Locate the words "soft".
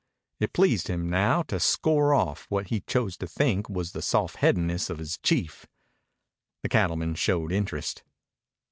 4.01-4.37